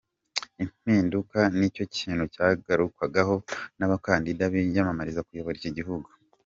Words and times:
Impinduka 0.63 1.39
nicyo 1.57 1.83
kintu 1.95 2.23
cyagarukwagaho 2.33 3.35
n’abakandida 3.77 4.43
biyamamariza 4.53 5.25
kuyobora 5.27 5.57
iki 5.59 5.71
gihugu. 5.79 6.09